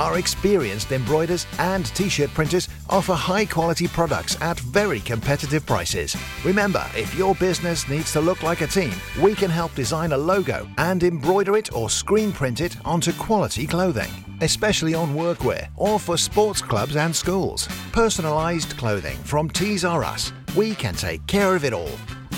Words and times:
Our 0.00 0.16
experienced 0.16 0.92
embroiders 0.92 1.46
and 1.58 1.84
t-shirt 1.84 2.30
printers 2.30 2.70
offer 2.88 3.12
high-quality 3.12 3.88
products 3.88 4.40
at 4.40 4.58
very 4.60 4.98
competitive 5.00 5.66
prices. 5.66 6.16
Remember, 6.42 6.86
if 6.96 7.14
your 7.14 7.34
business 7.34 7.86
needs 7.86 8.10
to 8.12 8.22
look 8.22 8.42
like 8.42 8.62
a 8.62 8.66
team, 8.66 8.94
we 9.22 9.34
can 9.34 9.50
help 9.50 9.74
design 9.74 10.12
a 10.12 10.16
logo 10.16 10.66
and 10.78 11.04
embroider 11.04 11.54
it 11.54 11.74
or 11.74 11.90
screen 11.90 12.32
print 12.32 12.62
it 12.62 12.78
onto 12.82 13.12
quality 13.12 13.66
clothing, 13.66 14.10
especially 14.40 14.94
on 14.94 15.14
workwear 15.14 15.68
or 15.76 16.00
for 16.00 16.16
sports 16.16 16.62
clubs 16.62 16.96
and 16.96 17.14
schools. 17.14 17.68
Personalised 17.92 18.78
clothing 18.78 19.18
from 19.18 19.50
Tees 19.50 19.84
R 19.84 20.02
Us. 20.02 20.32
We 20.56 20.74
can 20.76 20.94
take 20.94 21.26
care 21.26 21.54
of 21.54 21.62
it 21.66 21.74
all. 21.74 21.90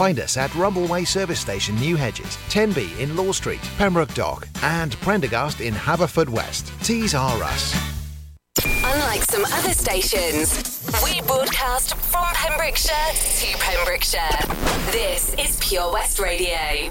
Find 0.02 0.18
us 0.18 0.36
at 0.36 0.50
Rumbleway 0.50 1.06
Service 1.06 1.38
Station, 1.38 1.76
New 1.76 1.94
Hedges, 1.94 2.36
10B 2.48 2.98
in 2.98 3.14
Law 3.14 3.30
Street, 3.30 3.60
Pembroke 3.78 4.12
Dock, 4.14 4.48
and 4.64 4.96
Prendergast 4.96 5.60
in 5.60 5.72
Haverfordwest. 5.74 6.72
Tees 6.82 7.14
R 7.14 7.40
Us. 7.40 7.72
Unlike 8.64 9.22
some 9.22 9.44
other 9.44 9.72
stations, 9.72 10.90
we 11.04 11.20
broadcast 11.20 11.94
from 11.94 12.24
Pembrokeshire 12.34 13.12
to 13.12 13.56
Pembrokeshire. 13.58 14.90
This 14.90 15.34
is 15.34 15.56
Pure 15.60 15.92
West 15.92 16.18
Radio. 16.18 16.90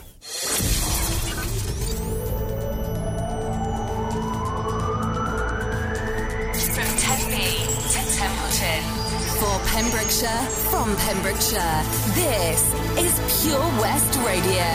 From 6.72 6.98
Tenby 6.98 7.58
to 7.92 8.00
Templeton. 8.16 9.01
For 9.42 9.60
Pembrokeshire, 9.66 10.46
from 10.70 10.96
Pembrokeshire, 10.98 11.84
this 12.14 12.62
is 12.96 13.42
Pure 13.42 13.60
West 13.82 14.20
Radio. 14.20 14.68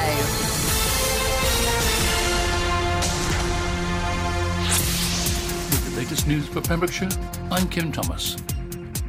With 5.70 5.94
the 5.94 6.00
latest 6.00 6.26
news 6.26 6.48
for 6.48 6.60
Pembrokeshire, 6.60 7.10
I'm 7.52 7.68
Kim 7.68 7.92
Thomas. 7.92 8.34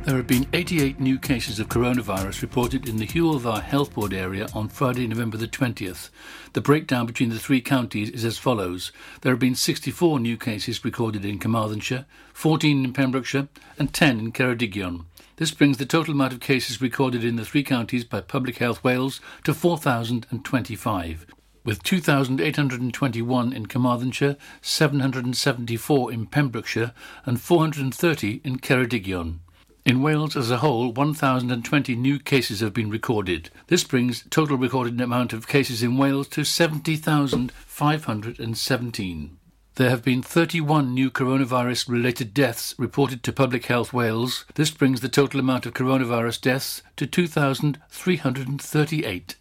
There 0.04 0.18
have 0.18 0.28
been 0.28 0.46
88 0.54 1.00
new 1.00 1.18
cases 1.18 1.59
of 1.59 1.70
coronavirus 1.70 2.44
reported 2.44 2.88
in 2.88 2.98
the 2.98 3.08
Dda 3.08 3.64
Health 3.64 3.96
Board 3.96 4.14
area 4.14 4.48
on 4.53 4.70
Friday, 4.70 5.08
November 5.08 5.38
the 5.38 5.48
20th. 5.48 6.12
The 6.53 6.62
breakdown 6.62 7.08
between 7.08 7.30
the 7.30 7.40
three 7.40 7.62
counties 7.62 8.12
is 8.12 8.24
as 8.24 8.38
follows. 8.38 8.92
There 9.22 9.34
have 9.34 9.40
been 9.40 9.56
64 9.56 10.20
new 10.20 10.38
cases 10.38 10.86
recorded 10.86 11.26
in 11.26 11.40
Carmarthenshire, 11.40 12.06
14 12.34 12.86
in 12.86 12.94
Pembrokeshire, 12.94 13.48
and 13.80 13.92
10 13.92 14.20
in 14.20 14.31
Ceredigion. 14.31 15.06
This 15.38 15.52
brings 15.52 15.78
the 15.78 15.86
total 15.86 16.16
amount 16.16 16.34
of 16.34 16.40
cases 16.40 16.82
recorded 16.82 17.24
in 17.24 17.36
the 17.36 17.46
three 17.46 17.62
counties 17.62 18.04
by 18.04 18.22
Public 18.22 18.58
Health 18.58 18.84
Wales 18.84 19.22
to 19.44 19.54
4,025 19.54 21.28
with 21.64 21.84
2,821 21.84 23.54
in 23.54 23.68
Carmarthenshire, 23.68 24.36
774 24.62 26.12
in 26.12 26.26
Pembrokeshire, 26.26 26.92
and 27.26 27.40
430 27.40 28.42
in 28.44 28.58
Ceredigion. 28.58 29.38
In 29.86 30.02
Wales 30.02 30.36
as 30.36 30.50
a 30.50 30.58
whole, 30.58 30.92
1,020 30.92 31.96
new 31.96 32.18
cases 32.18 32.62
have 32.62 32.74
been 32.74 32.90
recorded. 32.90 33.52
This 33.68 33.84
brings 33.84 34.24
total 34.32 34.58
recorded 34.58 35.00
amount 35.00 35.34
of 35.34 35.48
cases 35.48 35.84
in 35.84 35.98
Wales 35.98 36.28
to 36.30 36.44
70,517. 36.44 39.37
There 39.78 39.89
have 39.92 40.03
been 40.03 40.23
31 40.23 40.95
new 40.95 41.11
coronavirus 41.11 41.88
related 41.88 42.33
deaths 42.33 42.73
reported 42.80 43.22
to 43.22 43.31
Public 43.31 43.67
Health 43.67 43.94
Wales. 43.94 44.44
This 44.56 44.72
brings 44.72 45.02
the 45.02 45.08
total 45.08 45.39
amount 45.39 45.67
of 45.67 45.75
coronavirus 45.75 46.42
deaths 46.42 46.81
to 46.95 47.06
2,338. 47.06 49.36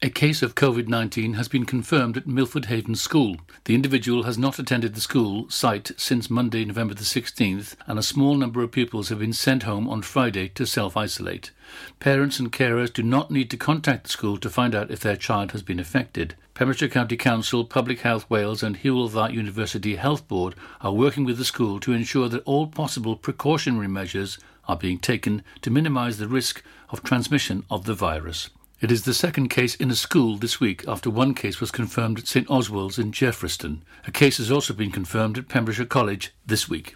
A 0.00 0.10
case 0.10 0.42
of 0.42 0.54
COVID 0.54 0.86
19 0.86 1.32
has 1.32 1.48
been 1.48 1.66
confirmed 1.66 2.16
at 2.16 2.24
Milford 2.24 2.66
Haven 2.66 2.94
School. 2.94 3.38
The 3.64 3.74
individual 3.74 4.22
has 4.22 4.38
not 4.38 4.60
attended 4.60 4.94
the 4.94 5.00
school 5.00 5.50
site 5.50 5.90
since 5.96 6.30
Monday, 6.30 6.64
November 6.64 6.94
the 6.94 7.02
16th, 7.02 7.74
and 7.84 7.98
a 7.98 8.02
small 8.04 8.36
number 8.36 8.62
of 8.62 8.70
pupils 8.70 9.08
have 9.08 9.18
been 9.18 9.32
sent 9.32 9.64
home 9.64 9.88
on 9.88 10.02
Friday 10.02 10.50
to 10.50 10.66
self 10.66 10.96
isolate. 10.96 11.50
Parents 11.98 12.38
and 12.38 12.52
carers 12.52 12.92
do 12.92 13.02
not 13.02 13.32
need 13.32 13.50
to 13.50 13.56
contact 13.56 14.04
the 14.04 14.10
school 14.10 14.38
to 14.38 14.48
find 14.48 14.72
out 14.72 14.92
if 14.92 15.00
their 15.00 15.16
child 15.16 15.50
has 15.50 15.64
been 15.64 15.80
affected. 15.80 16.36
Pembrokeshire 16.54 16.88
County 16.88 17.16
Council, 17.16 17.64
Public 17.64 18.02
Health 18.02 18.30
Wales, 18.30 18.62
and 18.62 18.78
Dda 18.78 19.32
University 19.32 19.96
Health 19.96 20.28
Board 20.28 20.54
are 20.80 20.92
working 20.92 21.24
with 21.24 21.38
the 21.38 21.44
school 21.44 21.80
to 21.80 21.92
ensure 21.92 22.28
that 22.28 22.44
all 22.44 22.68
possible 22.68 23.16
precautionary 23.16 23.88
measures 23.88 24.38
are 24.68 24.76
being 24.76 25.00
taken 25.00 25.42
to 25.62 25.72
minimise 25.72 26.18
the 26.18 26.28
risk 26.28 26.62
of 26.90 27.02
transmission 27.02 27.64
of 27.68 27.84
the 27.84 27.94
virus. 27.94 28.50
It 28.80 28.92
is 28.92 29.02
the 29.02 29.12
second 29.12 29.48
case 29.48 29.74
in 29.74 29.90
a 29.90 29.96
school 29.96 30.36
this 30.36 30.60
week 30.60 30.84
after 30.86 31.10
one 31.10 31.34
case 31.34 31.60
was 31.60 31.72
confirmed 31.72 32.20
at 32.20 32.28
St 32.28 32.48
Oswald's 32.48 32.96
in 32.96 33.10
Jeffreyston. 33.10 33.80
A 34.06 34.12
case 34.12 34.38
has 34.38 34.52
also 34.52 34.72
been 34.72 34.92
confirmed 34.92 35.36
at 35.36 35.48
Pembrokeshire 35.48 35.84
College 35.84 36.32
this 36.46 36.68
week. 36.68 36.94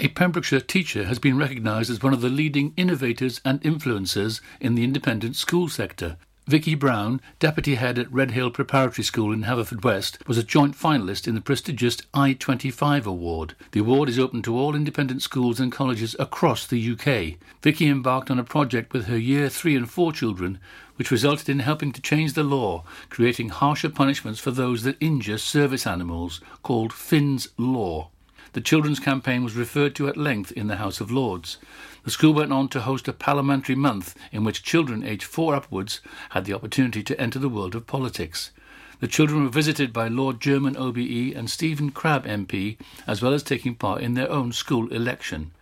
A 0.00 0.08
Pembrokeshire 0.08 0.58
teacher 0.58 1.04
has 1.04 1.20
been 1.20 1.38
recognised 1.38 1.90
as 1.92 2.02
one 2.02 2.12
of 2.12 2.22
the 2.22 2.28
leading 2.28 2.74
innovators 2.76 3.40
and 3.44 3.60
influencers 3.62 4.40
in 4.60 4.74
the 4.74 4.82
independent 4.82 5.36
school 5.36 5.68
sector. 5.68 6.16
Vicky 6.48 6.74
Brown, 6.74 7.20
deputy 7.38 7.76
head 7.76 8.00
at 8.00 8.12
Red 8.12 8.32
Hill 8.32 8.50
Preparatory 8.50 9.04
School 9.04 9.32
in 9.32 9.44
Haverfordwest, 9.44 10.26
was 10.26 10.36
a 10.36 10.42
joint 10.42 10.76
finalist 10.76 11.28
in 11.28 11.36
the 11.36 11.40
prestigious 11.40 11.98
I25 12.12 13.06
award. 13.06 13.54
The 13.70 13.78
award 13.78 14.08
is 14.08 14.18
open 14.18 14.42
to 14.42 14.58
all 14.58 14.74
independent 14.74 15.22
schools 15.22 15.60
and 15.60 15.70
colleges 15.70 16.16
across 16.18 16.66
the 16.66 16.92
UK. 16.92 17.38
Vicky 17.62 17.86
embarked 17.86 18.28
on 18.28 18.40
a 18.40 18.44
project 18.44 18.92
with 18.92 19.06
her 19.06 19.16
year 19.16 19.48
3 19.48 19.76
and 19.76 19.88
4 19.88 20.12
children 20.12 20.58
which 20.96 21.12
resulted 21.12 21.48
in 21.48 21.60
helping 21.60 21.92
to 21.92 22.02
change 22.02 22.32
the 22.32 22.42
law, 22.42 22.82
creating 23.08 23.50
harsher 23.50 23.88
punishments 23.88 24.40
for 24.40 24.50
those 24.50 24.82
that 24.82 24.96
injure 24.98 25.38
service 25.38 25.86
animals, 25.86 26.40
called 26.64 26.92
Finn's 26.92 27.48
Law. 27.56 28.10
The 28.52 28.60
children's 28.60 29.00
campaign 29.00 29.44
was 29.44 29.56
referred 29.56 29.94
to 29.94 30.08
at 30.08 30.16
length 30.16 30.52
in 30.52 30.66
the 30.66 30.76
House 30.76 31.00
of 31.00 31.10
Lords. 31.10 31.56
The 32.04 32.10
school 32.10 32.34
went 32.34 32.52
on 32.52 32.68
to 32.70 32.80
host 32.80 33.06
a 33.06 33.12
parliamentary 33.12 33.76
month 33.76 34.16
in 34.32 34.42
which 34.42 34.64
children 34.64 35.04
aged 35.04 35.22
four 35.22 35.54
upwards 35.54 36.00
had 36.30 36.44
the 36.44 36.52
opportunity 36.52 37.02
to 37.04 37.20
enter 37.20 37.38
the 37.38 37.48
world 37.48 37.76
of 37.76 37.86
politics. 37.86 38.50
The 38.98 39.06
children 39.08 39.44
were 39.44 39.50
visited 39.50 39.92
by 39.92 40.08
Lord 40.08 40.40
German 40.40 40.76
OBE 40.76 41.32
and 41.36 41.48
Stephen 41.48 41.90
Crabb 41.90 42.24
MP, 42.24 42.76
as 43.06 43.22
well 43.22 43.32
as 43.32 43.42
taking 43.42 43.76
part 43.76 44.02
in 44.02 44.14
their 44.14 44.30
own 44.30 44.52
school 44.52 44.92
election. 44.92 45.52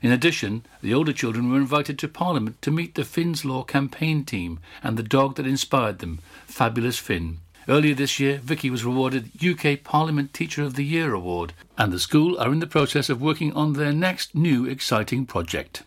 In 0.00 0.12
addition, 0.12 0.64
the 0.82 0.94
older 0.94 1.12
children 1.12 1.50
were 1.50 1.58
invited 1.58 1.98
to 1.98 2.08
Parliament 2.08 2.62
to 2.62 2.70
meet 2.70 2.94
the 2.94 3.04
Finn's 3.04 3.44
Law 3.44 3.64
campaign 3.64 4.24
team 4.24 4.60
and 4.82 4.96
the 4.96 5.02
dog 5.02 5.34
that 5.34 5.46
inspired 5.46 5.98
them, 5.98 6.20
Fabulous 6.46 6.98
Finn. 6.98 7.38
Earlier 7.68 7.94
this 7.94 8.18
year, 8.18 8.38
Vicky 8.38 8.70
was 8.70 8.84
awarded 8.84 9.32
UK 9.44 9.82
Parliament 9.82 10.32
Teacher 10.32 10.62
of 10.62 10.74
the 10.74 10.84
Year 10.84 11.12
award, 11.12 11.52
and 11.76 11.92
the 11.92 11.98
school 11.98 12.38
are 12.38 12.52
in 12.52 12.60
the 12.60 12.66
process 12.66 13.10
of 13.10 13.20
working 13.20 13.52
on 13.52 13.72
their 13.74 13.92
next 13.92 14.34
new 14.34 14.64
exciting 14.64 15.26
project. 15.26 15.82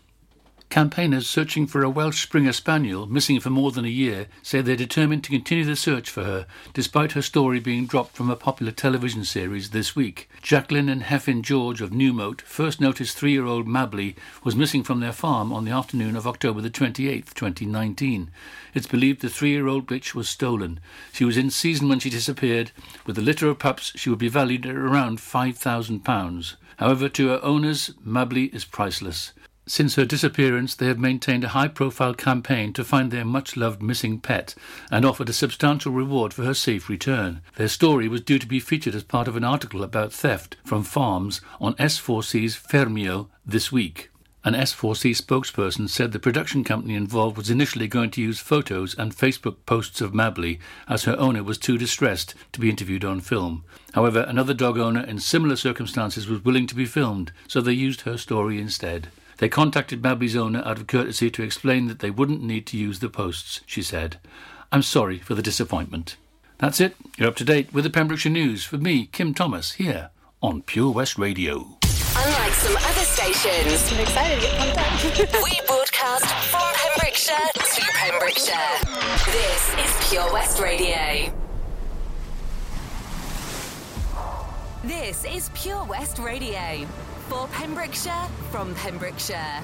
Campaigners 0.72 1.28
searching 1.28 1.66
for 1.66 1.82
a 1.82 1.90
Welsh 1.90 2.22
Springer 2.22 2.54
Spaniel, 2.54 3.06
missing 3.06 3.38
for 3.40 3.50
more 3.50 3.72
than 3.72 3.84
a 3.84 3.88
year, 3.88 4.26
say 4.42 4.62
they're 4.62 4.74
determined 4.74 5.22
to 5.22 5.30
continue 5.30 5.66
the 5.66 5.76
search 5.76 6.08
for 6.08 6.24
her, 6.24 6.46
despite 6.72 7.12
her 7.12 7.20
story 7.20 7.60
being 7.60 7.84
dropped 7.84 8.16
from 8.16 8.30
a 8.30 8.36
popular 8.36 8.72
television 8.72 9.22
series 9.22 9.68
this 9.68 9.94
week. 9.94 10.30
Jacqueline 10.40 10.88
and 10.88 11.02
Heffin 11.02 11.42
George 11.42 11.82
of 11.82 11.90
Newmoat 11.90 12.40
first 12.40 12.80
noticed 12.80 13.14
three 13.18 13.32
year 13.32 13.44
old 13.44 13.68
Mabley 13.68 14.16
was 14.44 14.56
missing 14.56 14.82
from 14.82 15.00
their 15.00 15.12
farm 15.12 15.52
on 15.52 15.66
the 15.66 15.70
afternoon 15.70 16.16
of 16.16 16.26
October 16.26 16.62
the 16.62 16.70
28th, 16.70 17.34
2019. 17.34 18.30
It's 18.72 18.86
believed 18.86 19.20
the 19.20 19.28
three 19.28 19.50
year 19.50 19.66
old 19.66 19.86
bitch 19.86 20.14
was 20.14 20.26
stolen. 20.26 20.80
She 21.12 21.26
was 21.26 21.36
in 21.36 21.50
season 21.50 21.90
when 21.90 21.98
she 21.98 22.08
disappeared. 22.08 22.70
With 23.04 23.18
a 23.18 23.20
litter 23.20 23.46
of 23.50 23.58
pups, 23.58 23.92
she 23.96 24.08
would 24.08 24.18
be 24.18 24.28
valued 24.28 24.64
at 24.64 24.74
around 24.74 25.18
£5,000. 25.18 26.54
However, 26.78 27.10
to 27.10 27.28
her 27.28 27.44
owners, 27.44 27.92
Mabley 28.02 28.44
is 28.46 28.64
priceless. 28.64 29.34
Since 29.72 29.94
her 29.94 30.04
disappearance, 30.04 30.74
they 30.74 30.88
have 30.88 30.98
maintained 30.98 31.44
a 31.44 31.56
high 31.56 31.68
profile 31.68 32.12
campaign 32.12 32.74
to 32.74 32.84
find 32.84 33.10
their 33.10 33.24
much 33.24 33.56
loved 33.56 33.80
missing 33.82 34.20
pet 34.20 34.54
and 34.90 35.02
offered 35.02 35.30
a 35.30 35.32
substantial 35.32 35.92
reward 35.92 36.34
for 36.34 36.44
her 36.44 36.52
safe 36.52 36.90
return. 36.90 37.40
Their 37.56 37.68
story 37.68 38.06
was 38.06 38.20
due 38.20 38.38
to 38.38 38.46
be 38.46 38.60
featured 38.60 38.94
as 38.94 39.02
part 39.02 39.28
of 39.28 39.34
an 39.34 39.44
article 39.44 39.82
about 39.82 40.12
theft 40.12 40.58
from 40.62 40.82
farms 40.82 41.40
on 41.58 41.72
S4C's 41.76 42.54
Ffermio 42.54 43.28
this 43.46 43.72
week. 43.72 44.10
An 44.44 44.52
S4C 44.52 45.16
spokesperson 45.16 45.88
said 45.88 46.12
the 46.12 46.18
production 46.18 46.64
company 46.64 46.94
involved 46.94 47.38
was 47.38 47.48
initially 47.48 47.88
going 47.88 48.10
to 48.10 48.20
use 48.20 48.40
photos 48.40 48.94
and 48.98 49.16
Facebook 49.16 49.56
posts 49.64 50.02
of 50.02 50.12
Mabley 50.12 50.60
as 50.86 51.04
her 51.04 51.18
owner 51.18 51.42
was 51.42 51.56
too 51.56 51.78
distressed 51.78 52.34
to 52.52 52.60
be 52.60 52.68
interviewed 52.68 53.06
on 53.06 53.20
film. 53.20 53.64
However, 53.94 54.26
another 54.28 54.52
dog 54.52 54.76
owner 54.76 55.02
in 55.02 55.18
similar 55.18 55.56
circumstances 55.56 56.28
was 56.28 56.44
willing 56.44 56.66
to 56.66 56.74
be 56.74 56.84
filmed, 56.84 57.32
so 57.48 57.62
they 57.62 57.72
used 57.72 58.02
her 58.02 58.18
story 58.18 58.60
instead. 58.60 59.08
They 59.42 59.48
contacted 59.48 60.04
Mabley's 60.04 60.36
owner 60.36 60.62
out 60.64 60.78
of 60.78 60.86
courtesy 60.86 61.28
to 61.28 61.42
explain 61.42 61.88
that 61.88 61.98
they 61.98 62.12
wouldn't 62.12 62.44
need 62.44 62.64
to 62.66 62.76
use 62.76 63.00
the 63.00 63.08
posts, 63.08 63.60
she 63.66 63.82
said. 63.82 64.20
I'm 64.70 64.82
sorry 64.82 65.18
for 65.18 65.34
the 65.34 65.42
disappointment. 65.42 66.14
That's 66.58 66.80
it. 66.80 66.94
You're 67.18 67.26
up 67.26 67.34
to 67.38 67.44
date 67.44 67.72
with 67.72 67.82
the 67.82 67.90
Pembrokeshire 67.90 68.30
News 68.30 68.62
for 68.62 68.78
me, 68.78 69.06
Kim 69.06 69.34
Thomas, 69.34 69.72
here 69.72 70.10
on 70.40 70.62
Pure 70.62 70.92
West 70.92 71.18
Radio. 71.18 71.76
Unlike 72.16 72.52
some 72.52 72.76
other 72.76 73.00
stations, 73.00 73.92
I'm 73.92 73.98
excited 73.98 74.36
to 74.36 74.46
get 74.46 74.56
pumped 74.58 74.78
up. 74.78 75.42
we 75.42 75.60
broadcast 75.66 76.32
from 76.48 76.72
Pembrokeshire 76.74 77.50
to 77.52 77.82
Pembrokeshire. 77.94 78.78
This 79.26 79.74
is 79.74 80.08
Pure 80.08 80.32
West 80.32 80.60
Radio. 80.60 81.41
This 84.84 85.24
is 85.24 85.48
Pure 85.54 85.84
West 85.84 86.18
Radio. 86.18 86.84
For 87.28 87.46
Pembrokeshire, 87.52 88.26
from 88.50 88.74
Pembrokeshire. 88.74 89.62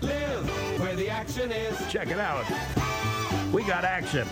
Live 0.00 0.78
where 0.78 0.94
the 0.94 1.10
action 1.10 1.50
is. 1.50 1.76
Check 1.90 2.06
it 2.06 2.20
out. 2.20 2.44
We 3.52 3.64
got 3.64 3.82
action 3.82 4.28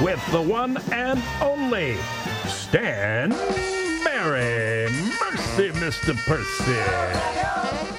with 0.00 0.18
the 0.32 0.40
one 0.40 0.78
and 0.92 1.22
only 1.42 1.98
Stan 2.46 3.32
Berry. 4.02 4.90
Mercy, 5.20 5.68
Mr. 5.72 6.16
Percy. 6.24 7.89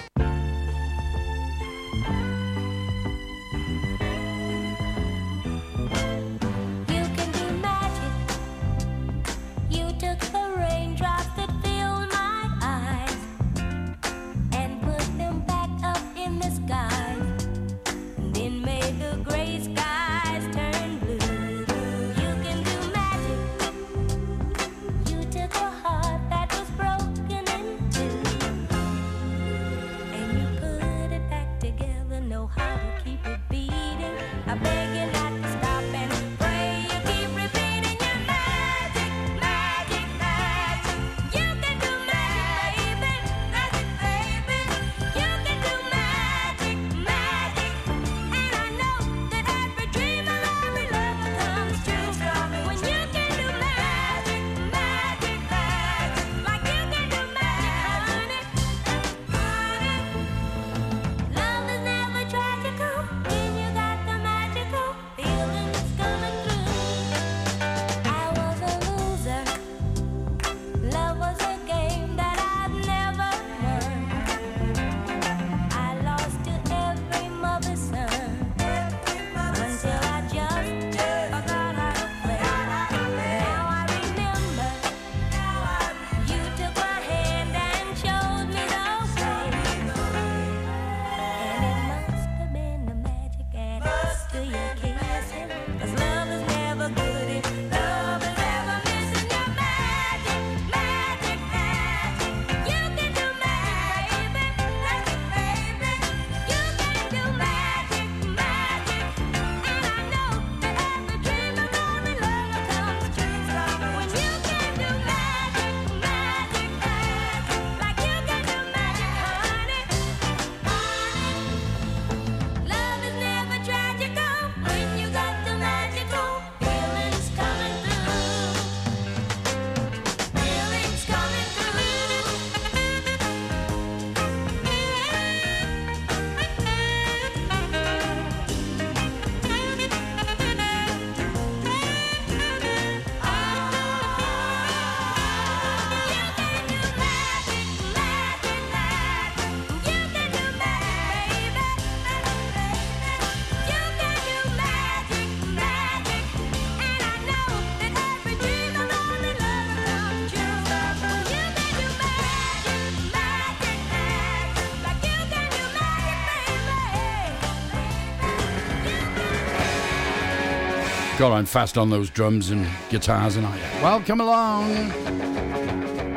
Got 171.22 171.34
on 171.34 171.46
fast 171.46 171.78
on 171.78 171.92
those 171.92 172.10
drums 172.10 172.50
and 172.50 172.68
guitars 172.90 173.36
and 173.36 173.46
I. 173.46 173.56
Well, 173.84 174.02
come 174.02 174.22
along 174.22 174.74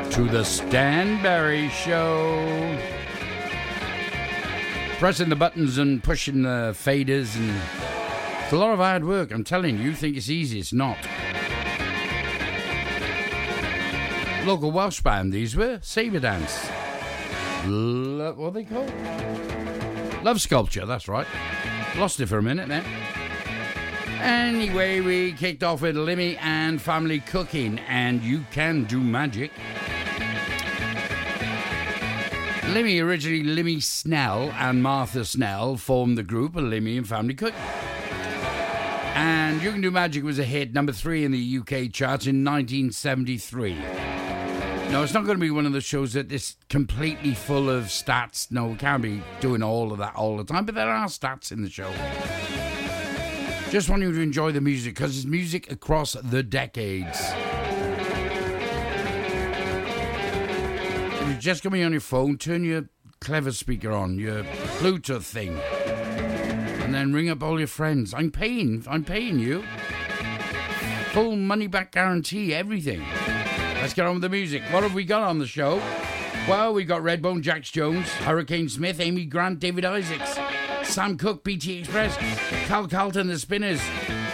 to 0.09 0.27
the 0.27 0.43
Stan 0.43 1.21
Berry 1.21 1.69
Show. 1.69 2.75
Pressing 4.97 5.29
the 5.29 5.35
buttons 5.35 5.77
and 5.77 6.03
pushing 6.03 6.41
the 6.41 6.73
faders 6.75 7.35
and 7.35 7.55
it's 8.43 8.51
a 8.51 8.57
lot 8.57 8.71
of 8.71 8.79
hard 8.79 9.05
work. 9.05 9.31
I'm 9.31 9.43
telling 9.43 9.77
you, 9.77 9.83
you 9.83 9.93
think 9.93 10.17
it's 10.17 10.31
easy, 10.31 10.57
it's 10.57 10.73
not. 10.73 10.97
Local 14.43 14.71
Welsh 14.71 15.01
band, 15.01 15.31
these 15.31 15.55
were 15.55 15.77
Sabre 15.83 16.19
Dance. 16.19 16.65
What 17.67 18.39
are 18.39 18.51
they 18.51 18.63
called? 18.63 18.91
Love 20.23 20.41
Sculpture, 20.41 20.87
that's 20.87 21.07
right. 21.07 21.27
Lost 21.95 22.19
it 22.19 22.25
for 22.25 22.39
a 22.39 22.43
minute 22.43 22.69
then. 22.69 22.83
Anyway, 24.21 25.01
we 25.01 25.33
kicked 25.33 25.63
off 25.63 25.81
with 25.81 25.95
Limmie 25.95 26.37
and 26.41 26.81
Family 26.81 27.19
Cooking, 27.19 27.79
and 27.87 28.21
you 28.21 28.45
can 28.51 28.85
do 28.85 28.99
magic. 28.99 29.51
Limmie, 32.73 33.01
originally 33.01 33.43
Limmie 33.43 33.81
Snell 33.81 34.51
and 34.57 34.83
Martha 34.83 35.23
Snell, 35.23 35.77
formed 35.77 36.17
the 36.17 36.23
group 36.23 36.53
Limmie 36.53 36.97
and 36.97 37.07
Family 37.07 37.33
Cooking. 37.33 37.61
And 39.15 39.61
You 39.61 39.71
Can 39.71 39.79
Do 39.79 39.91
Magic 39.91 40.25
was 40.25 40.39
a 40.39 40.43
hit, 40.43 40.73
number 40.73 40.91
three 40.91 41.23
in 41.23 41.31
the 41.31 41.57
UK 41.59 41.89
charts 41.89 42.27
in 42.27 42.43
1973. 42.43 43.73
No, 44.91 45.03
it's 45.03 45.13
not 45.13 45.23
going 45.23 45.37
to 45.37 45.41
be 45.41 45.51
one 45.51 45.65
of 45.65 45.71
the 45.71 45.79
shows 45.79 46.13
that 46.13 46.31
is 46.33 46.57
completely 46.67 47.33
full 47.33 47.69
of 47.69 47.85
stats. 47.85 48.51
No, 48.51 48.67
we 48.67 48.75
can't 48.75 49.01
be 49.01 49.23
doing 49.39 49.63
all 49.63 49.93
of 49.93 49.99
that 49.99 50.15
all 50.15 50.35
the 50.35 50.43
time, 50.43 50.65
but 50.65 50.75
there 50.75 50.89
are 50.89 51.07
stats 51.07 51.53
in 51.53 51.61
the 51.61 51.69
show. 51.69 51.89
Just 53.71 53.89
want 53.89 54.03
you 54.03 54.11
to 54.13 54.21
enjoy 54.21 54.51
the 54.51 54.61
music 54.61 54.93
because 54.95 55.17
it's 55.17 55.25
music 55.25 55.71
across 55.71 56.13
the 56.13 56.43
decades. 56.43 57.19
If 61.13 61.27
you're 61.27 61.39
just 61.39 61.63
going 61.63 61.71
to 61.71 61.77
be 61.77 61.83
on 61.83 61.91
your 61.91 62.01
phone, 62.01 62.37
turn 62.37 62.63
your 62.63 62.87
clever 63.19 63.51
speaker 63.51 63.91
on, 63.91 64.19
your 64.19 64.43
Bluetooth 64.79 65.23
thing, 65.23 65.57
and 66.83 66.93
then 66.93 67.11
ring 67.11 67.29
up 67.29 67.41
all 67.43 67.57
your 67.57 67.67
friends. 67.67 68.13
I'm 68.13 68.31
paying, 68.31 68.85
I'm 68.87 69.03
paying 69.03 69.39
you. 69.39 69.63
Full 71.11 71.35
money 71.35 71.67
back 71.67 71.91
guarantee, 71.91 72.53
everything. 72.53 73.03
Let's 73.81 73.93
get 73.93 74.05
on 74.05 74.13
with 74.15 74.21
the 74.21 74.29
music. 74.29 74.61
What 74.71 74.83
have 74.83 74.93
we 74.93 75.03
got 75.03 75.23
on 75.23 75.39
the 75.39 75.47
show? 75.47 75.81
Well, 76.47 76.73
we've 76.73 76.87
got 76.87 77.01
Redbone 77.01 77.41
Jax 77.41 77.71
Jones, 77.71 78.07
Hurricane 78.07 78.69
Smith, 78.69 78.99
Amy 78.99 79.25
Grant, 79.25 79.59
David 79.59 79.83
Isaacs, 79.83 80.34
Sam 80.85 81.17
Cooke, 81.17 81.43
BT 81.43 81.79
Express, 81.79 82.17
Carl 82.67 82.87
Carlton, 82.87 83.27
The 83.27 83.37
Spinners, 83.37 83.81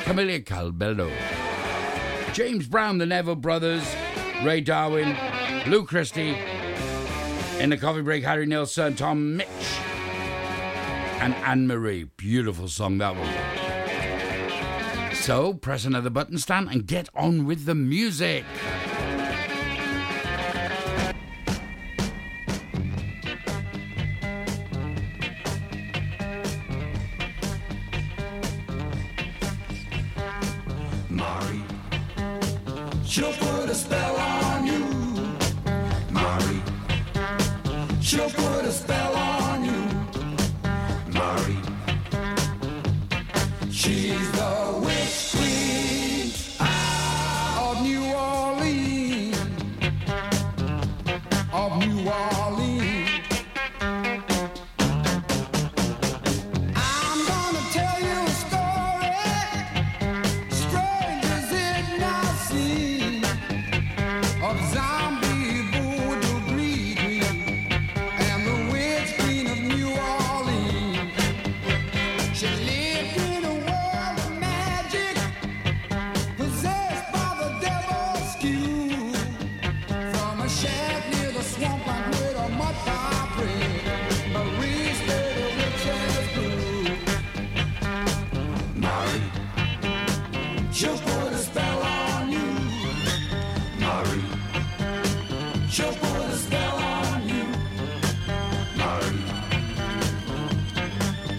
Camila 0.04 0.46
Cabello, 0.46 1.12
James 2.34 2.68
Brown, 2.68 2.98
The 2.98 3.06
Neville 3.06 3.36
Brothers, 3.36 3.84
Ray 4.44 4.62
Darwin, 4.62 5.16
Lou 5.68 5.86
Christie, 5.86 6.38
in 7.60 7.70
the 7.70 7.78
coffee 7.78 8.02
break, 8.02 8.24
Harry 8.24 8.46
Nilsson, 8.46 8.96
Tom 8.96 9.38
Mitch, 9.38 9.48
and 11.20 11.34
Anne 11.36 11.68
Marie. 11.68 12.06
Beautiful 12.18 12.68
song, 12.68 12.98
that 12.98 13.16
one. 13.16 15.16
So, 15.16 15.54
press 15.54 15.86
another 15.86 16.10
button, 16.10 16.40
Stan, 16.40 16.68
and 16.68 16.88
get 16.88 17.10
on 17.14 17.46
with 17.46 17.66
the 17.66 17.76
music. 17.76 18.44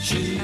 she 0.03 0.42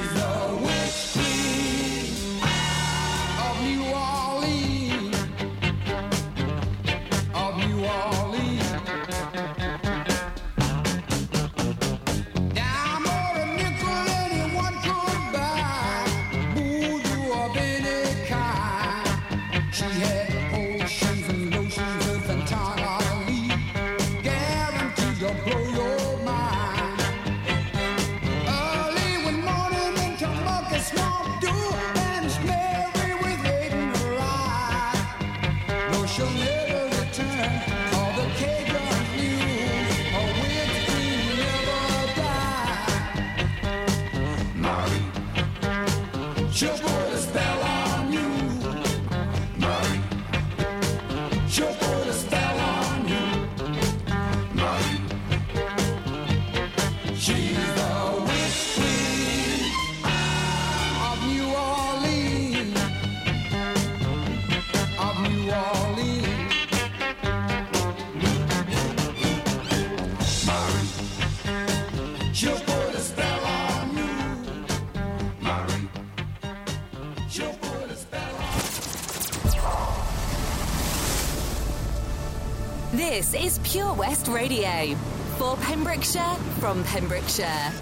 This 83.31 83.59
is 83.59 83.73
Pure 83.73 83.93
West 83.93 84.27
Radio 84.29 84.95
for 85.37 85.55
Pembrokeshire 85.59 86.35
from 86.61 86.83
Pembrokeshire. 86.85 87.73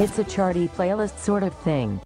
It's 0.00 0.18
a 0.18 0.24
charty 0.24 0.66
playlist 0.66 1.20
sort 1.20 1.44
of 1.44 1.54
thing. 1.58 2.00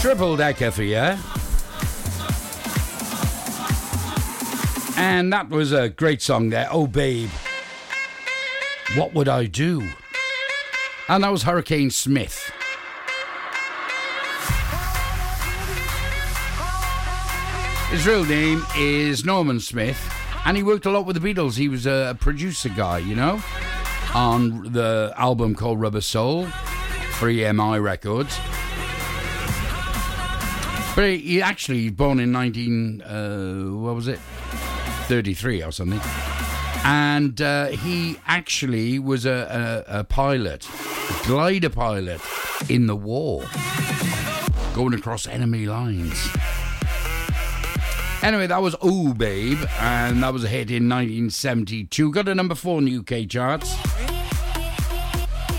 Triple 0.00 0.36
decker 0.36 0.70
for 0.70 0.82
you. 0.82 1.16
And 4.96 5.32
that 5.32 5.50
was 5.50 5.72
a 5.72 5.90
great 5.90 6.22
song 6.22 6.48
there. 6.48 6.68
Oh, 6.70 6.86
babe. 6.86 7.28
What 8.96 9.12
would 9.12 9.28
I 9.28 9.44
do? 9.44 9.86
And 11.08 11.22
that 11.22 11.30
was 11.30 11.42
Hurricane 11.42 11.90
Smith. 11.90 12.50
His 17.90 18.06
real 18.06 18.24
name 18.24 18.64
is 18.78 19.24
Norman 19.24 19.60
Smith, 19.60 20.00
and 20.46 20.56
he 20.56 20.62
worked 20.62 20.86
a 20.86 20.90
lot 20.90 21.06
with 21.06 21.20
the 21.20 21.34
Beatles. 21.34 21.56
He 21.56 21.68
was 21.68 21.86
a 21.86 22.16
producer 22.20 22.68
guy, 22.68 22.98
you 22.98 23.16
know, 23.16 23.42
on 24.14 24.72
the 24.72 25.12
album 25.16 25.54
called 25.54 25.80
Rubber 25.80 26.00
Soul 26.00 26.46
for 27.12 27.28
EMI 27.28 27.82
Records. 27.82 28.38
But 31.00 31.08
he, 31.08 31.16
he 31.16 31.40
actually 31.40 31.88
born 31.88 32.20
in 32.20 32.30
19, 32.30 33.00
uh, 33.00 33.56
what 33.74 33.94
was 33.94 34.06
it? 34.06 34.18
33 35.08 35.62
or 35.62 35.72
something. 35.72 35.98
And 36.84 37.40
uh, 37.40 37.68
he 37.68 38.18
actually 38.26 38.98
was 38.98 39.24
a, 39.24 39.84
a, 39.88 40.00
a 40.00 40.04
pilot, 40.04 40.68
a 40.68 41.26
glider 41.26 41.70
pilot 41.70 42.20
in 42.68 42.86
the 42.86 42.96
war, 42.96 43.46
going 44.74 44.92
across 44.92 45.26
enemy 45.26 45.64
lines. 45.64 46.28
Anyway, 48.22 48.46
that 48.46 48.60
was 48.60 48.76
Oh 48.82 49.14
Babe, 49.14 49.64
and 49.80 50.22
that 50.22 50.34
was 50.34 50.44
a 50.44 50.48
hit 50.48 50.70
in 50.70 50.86
1972. 50.86 52.12
Got 52.12 52.28
a 52.28 52.34
number 52.34 52.54
four 52.54 52.78
in 52.78 52.84
the 52.84 52.98
UK 52.98 53.26
charts. 53.26 53.74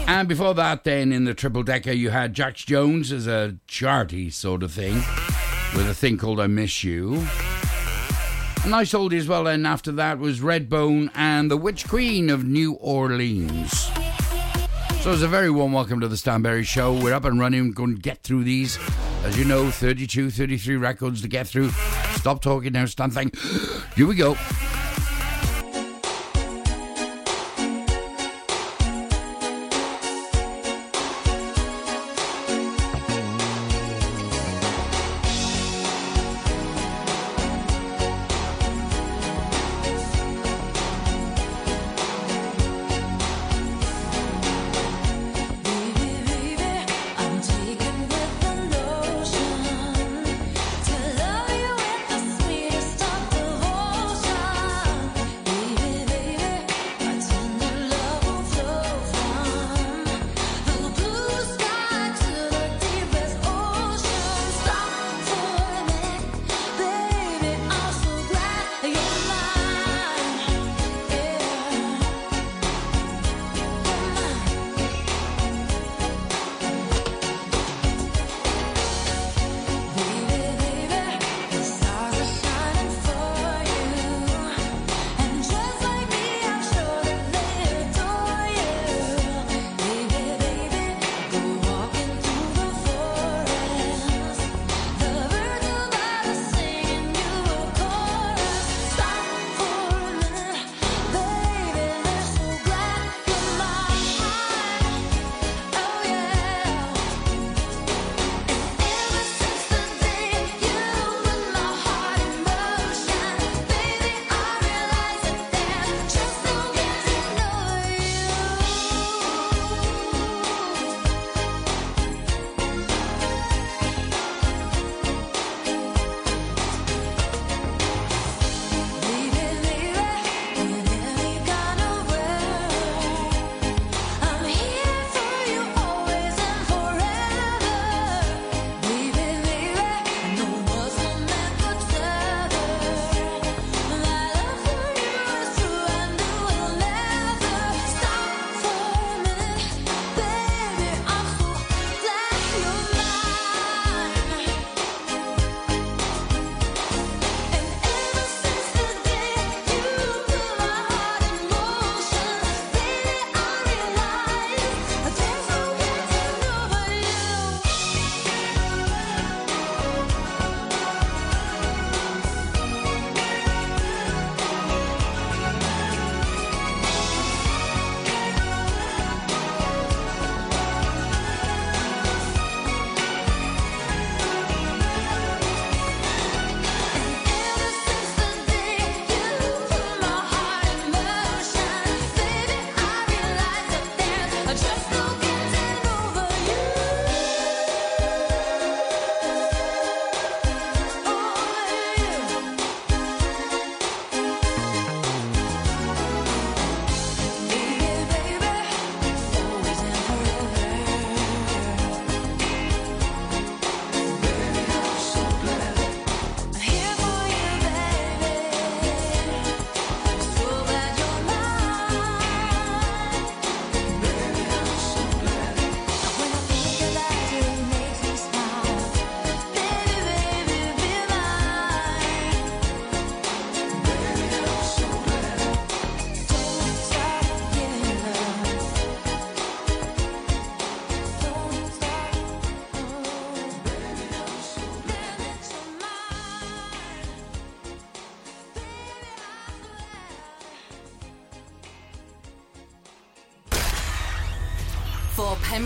And 0.05 0.27
before 0.27 0.53
that, 0.53 0.83
then 0.83 1.11
in 1.11 1.23
the 1.23 1.33
triple 1.33 1.63
decker, 1.63 1.93
you 1.93 2.11
had 2.11 2.35
Jax 2.35 2.63
Jones 2.63 3.11
as 3.11 3.25
a 3.25 3.57
charty 3.67 4.31
sort 4.31 4.61
of 4.61 4.71
thing 4.71 5.01
with 5.75 5.89
a 5.89 5.93
thing 5.93 6.17
called 6.17 6.39
I 6.39 6.47
Miss 6.47 6.83
You. 6.83 7.15
A 8.63 8.67
nice 8.67 8.93
oldie 8.93 9.17
as 9.17 9.27
well, 9.27 9.45
then, 9.45 9.65
after 9.65 9.91
that 9.93 10.19
was 10.19 10.39
Redbone 10.39 11.09
and 11.15 11.49
the 11.49 11.57
Witch 11.57 11.87
Queen 11.87 12.29
of 12.29 12.43
New 12.43 12.73
Orleans. 12.73 13.89
So 15.01 15.11
it's 15.11 15.23
a 15.23 15.27
very 15.27 15.49
warm 15.49 15.73
welcome 15.73 15.99
to 16.01 16.07
the 16.07 16.17
Stan 16.17 16.41
Berry 16.41 16.63
Show. 16.63 16.93
We're 16.93 17.13
up 17.13 17.25
and 17.25 17.39
running, 17.39 17.71
going 17.71 17.95
to 17.95 18.01
get 18.01 18.19
through 18.19 18.43
these. 18.43 18.77
As 19.23 19.37
you 19.37 19.45
know, 19.45 19.71
32, 19.71 20.29
33 20.29 20.75
records 20.75 21.21
to 21.23 21.27
get 21.27 21.47
through. 21.47 21.71
Stop 22.15 22.41
talking 22.41 22.73
now, 22.73 22.85
Stan 22.85 23.09
thing. 23.09 23.31
Here 23.95 24.05
we 24.05 24.15
go. 24.15 24.35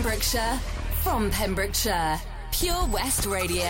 Pembrokeshire, 0.06 0.60
from 1.02 1.32
Pembrokeshire, 1.32 2.20
Pure 2.52 2.86
West 2.92 3.26
Radio. 3.26 3.64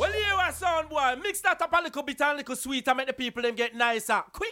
Well, 0.00 0.12
you 0.12 0.34
are 0.36 0.50
sound 0.50 0.88
boy. 0.88 1.14
Mix 1.22 1.40
that 1.42 1.62
up 1.62 1.72
a 1.72 1.80
little 1.80 2.02
bit 2.02 2.20
and 2.20 2.32
a 2.32 2.36
little 2.38 2.56
sweet 2.56 2.88
and 2.88 2.96
make 2.96 3.06
the 3.06 3.12
people 3.12 3.44
them 3.44 3.54
get 3.54 3.76
nicer. 3.76 4.20
Quicker. 4.32 4.47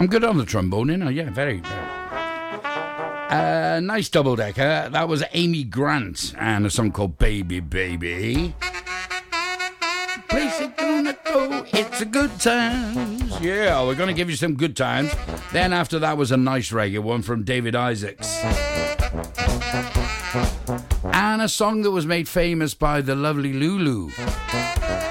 I'm 0.00 0.06
good 0.06 0.24
on 0.24 0.38
the 0.38 0.44
trombone, 0.44 0.88
you 0.88 0.96
know. 0.96 1.08
Yeah, 1.08 1.30
very. 1.30 1.60
very. 1.60 1.98
Uh, 3.28 3.80
nice 3.82 4.08
double 4.08 4.36
decker. 4.36 4.88
That 4.90 5.06
was 5.06 5.22
Amy 5.32 5.62
Grant 5.64 6.34
and 6.38 6.64
a 6.64 6.70
song 6.70 6.92
called 6.92 7.18
Baby 7.18 7.60
Baby. 7.60 8.54
Place 10.28 10.60
it 10.60 10.76
gonna 10.76 11.16
go, 11.24 11.66
it's 11.72 12.00
a 12.00 12.06
good 12.06 12.40
times. 12.40 13.38
Yeah, 13.40 13.84
we're 13.84 13.96
gonna 13.96 14.14
give 14.14 14.30
you 14.30 14.36
some 14.36 14.54
good 14.54 14.76
times. 14.76 15.12
Then 15.52 15.74
after 15.74 15.98
that 15.98 16.16
was 16.16 16.30
a 16.32 16.38
nice 16.38 16.70
reggae 16.70 17.00
one 17.00 17.22
from 17.22 17.42
David 17.42 17.74
Isaacs. 17.74 18.38
And 21.12 21.42
a 21.42 21.48
song 21.48 21.82
that 21.82 21.90
was 21.90 22.06
made 22.06 22.28
famous 22.28 22.72
by 22.72 23.02
the 23.02 23.14
lovely 23.14 23.52
Lulu 23.52 24.10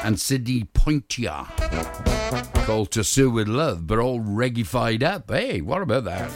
and 0.03 0.19
Sidney 0.19 0.63
Poitier 0.73 2.16
called 2.65 2.91
To 2.91 3.03
Sir 3.03 3.29
with 3.29 3.47
Love, 3.47 3.87
but 3.87 3.99
all 3.99 4.19
reggae-fied 4.19 5.03
up. 5.03 5.29
Hey, 5.31 5.61
what 5.61 5.81
about 5.81 6.03
that? 6.05 6.31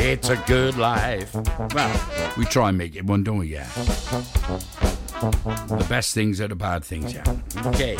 It's 0.00 0.28
a 0.28 0.36
good 0.46 0.76
life. 0.76 1.34
Well, 1.74 2.32
we 2.36 2.44
try 2.44 2.68
and 2.68 2.78
make 2.78 2.94
it 2.94 3.04
one, 3.04 3.24
don't 3.24 3.38
we? 3.38 3.48
Yeah. 3.48 3.68
The 5.20 5.86
best 5.88 6.14
things 6.14 6.40
are 6.40 6.48
the 6.48 6.54
bad 6.54 6.84
things, 6.84 7.12
yeah. 7.12 7.24
Okay. 7.66 7.96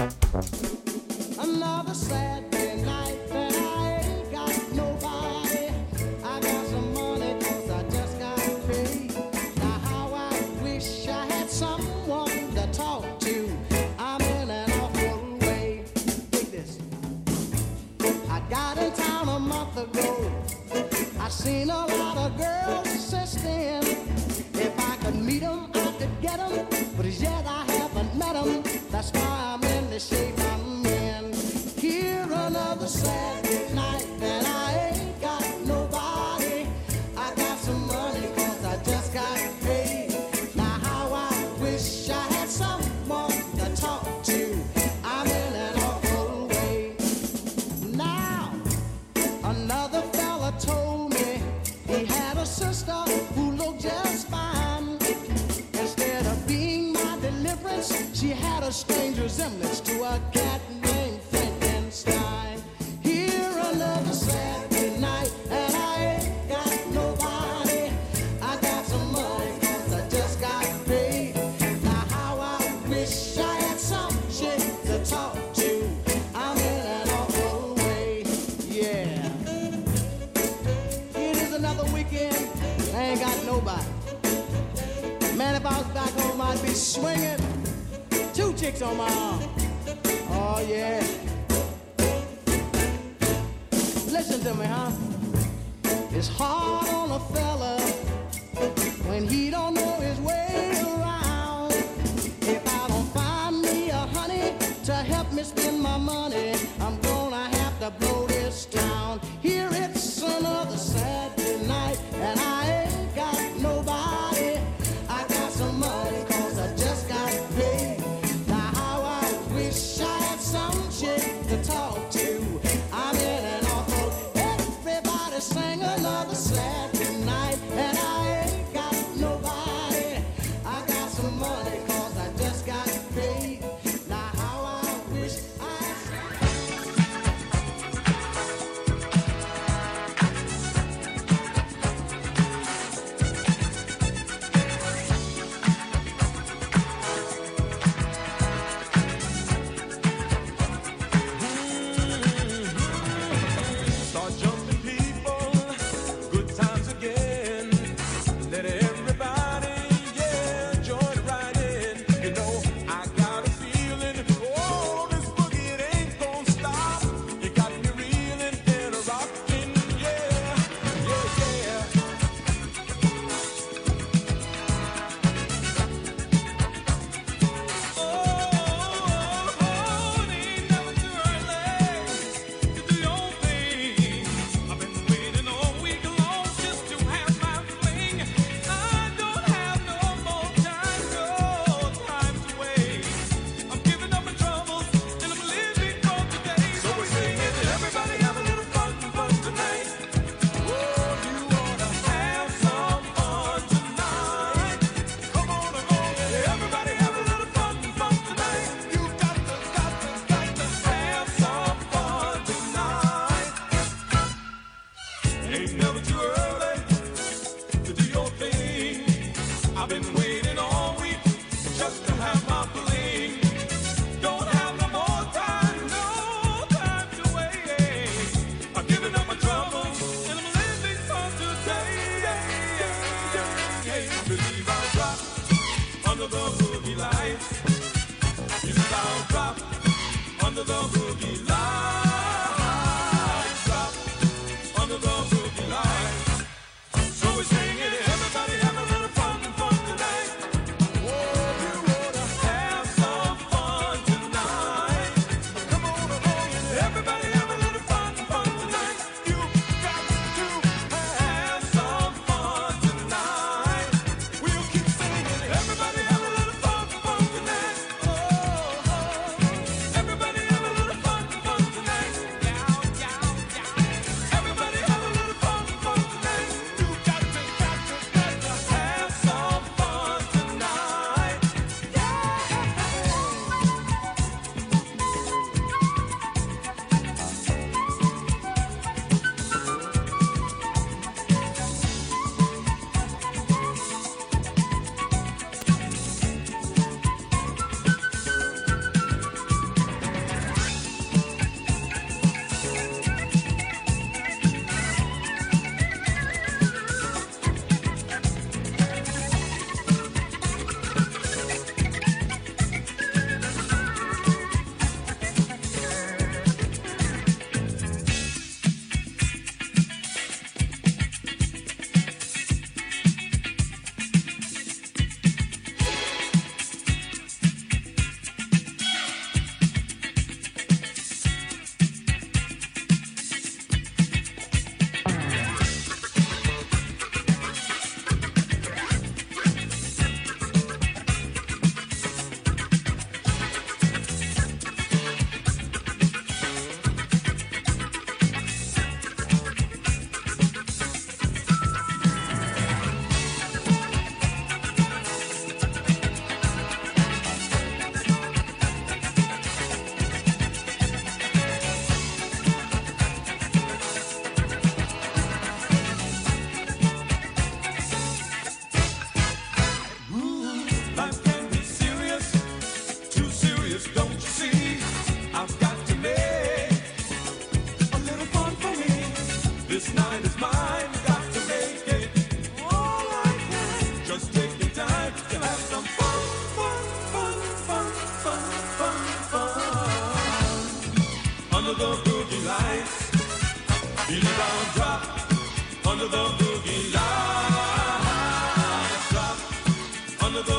gonna 400.29 400.43
go. 400.43 400.58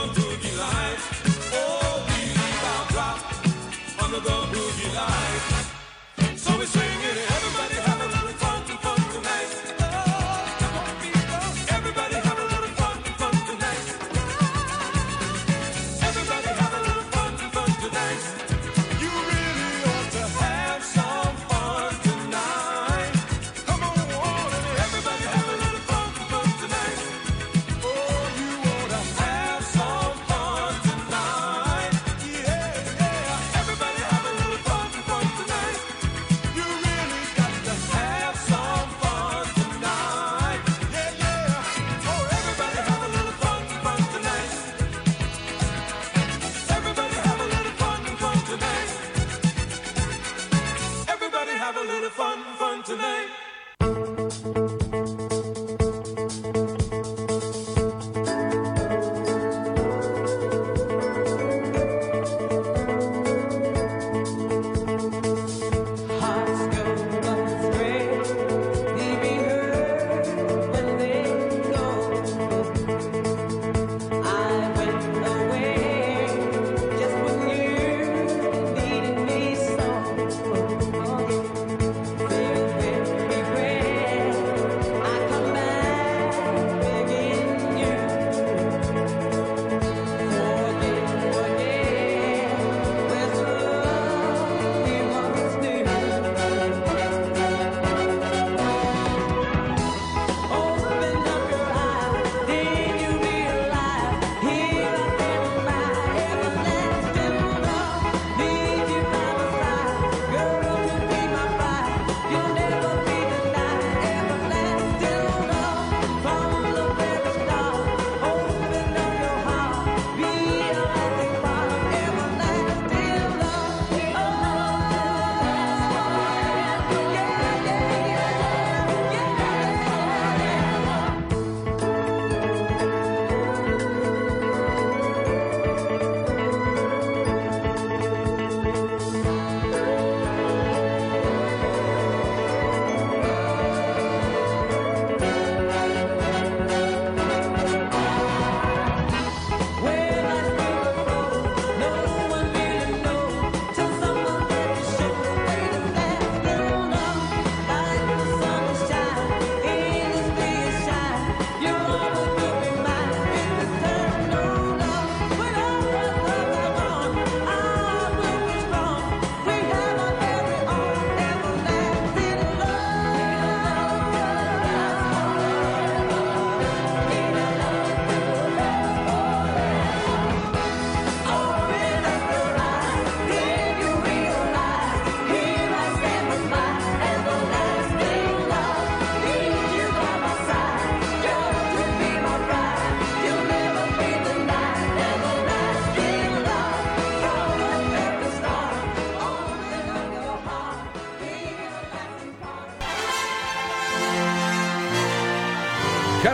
有 112.31 112.48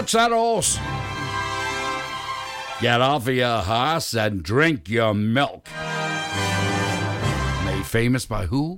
saddles. 0.10 0.78
Get 2.82 3.02
off 3.02 3.28
of 3.28 3.34
your 3.34 3.60
horse 3.60 4.14
and 4.14 4.44
drink 4.44 4.90
your 4.90 5.14
milk. 5.14 5.68
Made 7.66 7.86
famous 7.86 8.26
by 8.26 8.46
who? 8.48 8.78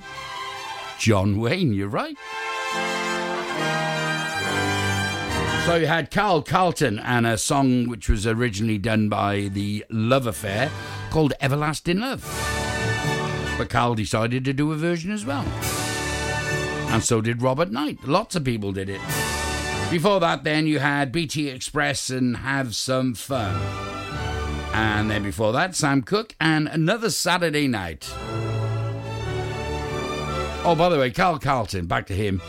John 1.00 1.40
Wayne, 1.40 1.74
you're 1.74 1.88
right. 1.88 2.18
So 5.66 5.76
you 5.76 5.88
had 5.88 6.12
Carl 6.12 6.44
Carlton 6.44 7.00
and 7.00 7.28
a 7.28 7.38
song 7.38 7.90
which 7.90 8.08
was 8.08 8.26
originally 8.26 8.78
done 8.78 9.10
by 9.10 9.50
the 9.52 9.84
Love 9.90 10.26
Affair 10.26 10.72
called 11.10 11.34
Everlasting 11.42 12.00
Love. 12.00 12.24
But 13.58 13.70
Carl 13.70 13.96
decided 13.96 14.46
to 14.46 14.54
do 14.54 14.72
a 14.72 14.76
version 14.76 15.12
as 15.12 15.26
well. 15.26 15.46
And 16.90 17.04
so 17.04 17.20
did 17.20 17.42
Robert 17.42 17.72
Knight. 17.72 18.06
Lots 18.06 18.36
of 18.36 18.46
people 18.46 18.72
did 18.72 18.88
it. 18.88 19.02
Before 19.90 20.20
that, 20.20 20.44
then, 20.44 20.68
you 20.68 20.80
had 20.80 21.14
BT 21.14 21.48
Express 21.48 22.10
and 22.10 22.38
Have 22.38 22.76
Some 22.76 23.14
Fun. 23.16 23.56
And 24.74 25.10
then 25.10 25.24
before 25.24 25.54
that, 25.54 25.76
Sam 25.76 26.02
Cooke 26.02 26.36
and 26.42 26.68
Another 26.68 27.10
Saturday 27.10 27.68
Night. 27.68 28.08
Oh, 30.66 30.76
by 30.78 30.90
the 30.90 31.00
way, 31.00 31.10
Carl 31.10 31.40
Carlton, 31.40 31.86
back 31.86 32.06
to 32.08 32.14
him. 32.14 32.42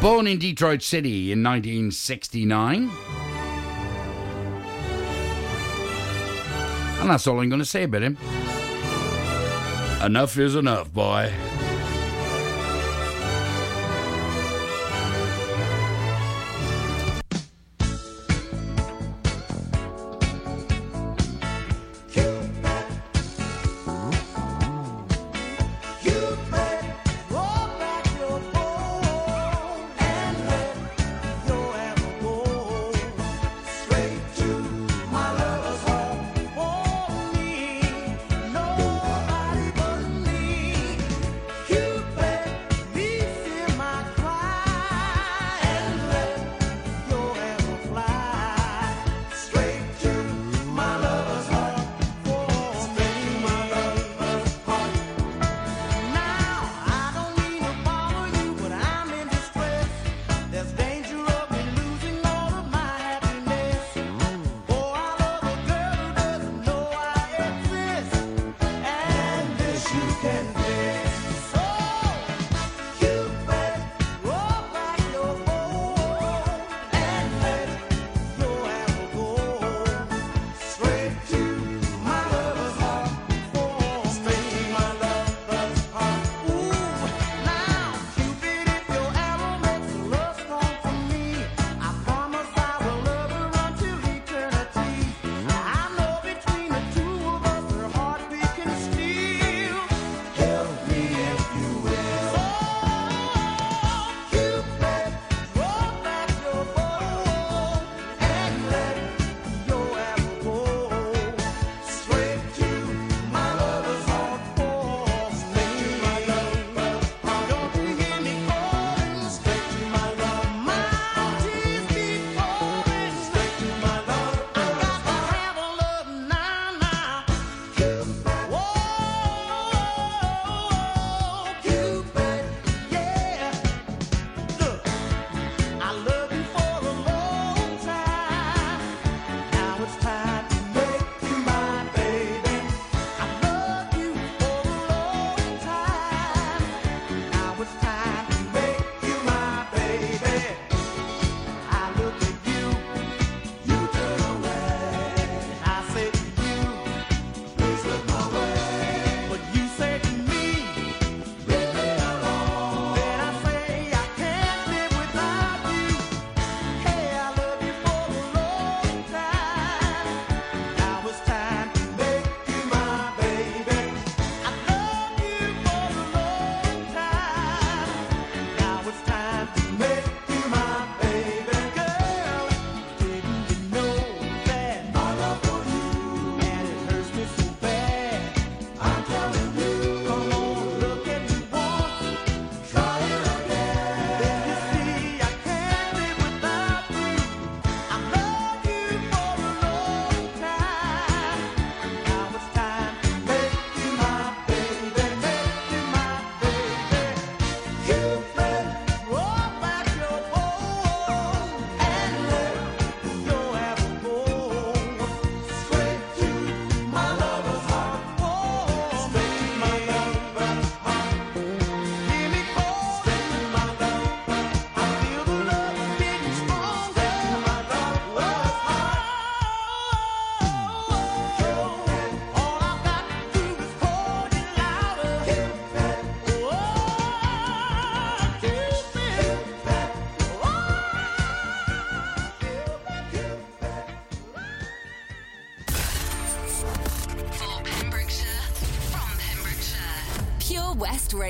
Born 0.00 0.28
in 0.28 0.38
Detroit 0.38 0.82
City 0.82 1.32
in 1.32 1.42
1969. 1.42 2.90
And 7.00 7.10
that's 7.10 7.26
all 7.26 7.40
I'm 7.40 7.48
going 7.48 7.58
to 7.58 7.66
say 7.66 7.82
about 7.82 8.02
him. 8.02 8.16
Enough 10.00 10.38
is 10.38 10.54
enough, 10.54 10.92
boy. 10.92 11.32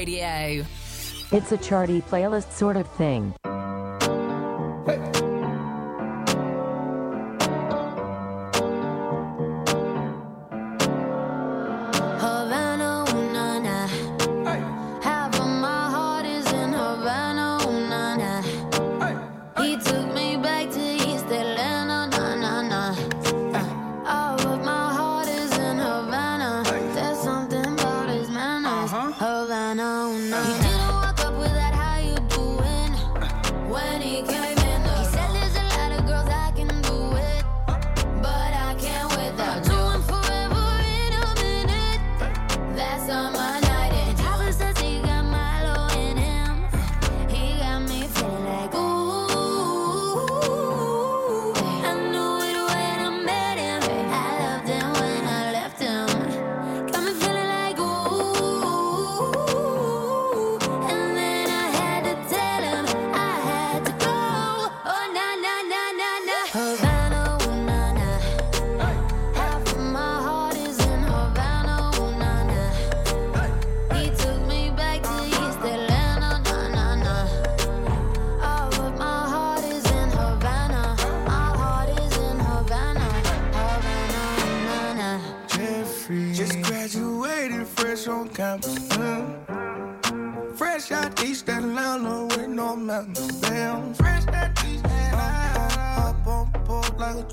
Radio. 0.05 0.67
It's 1.33 1.51
a 1.53 1.57
charty 1.57 2.03
playlist 2.03 2.53
sort 2.53 2.77
of 2.77 2.87
thing. 2.89 3.33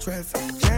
Traffic 0.01 0.70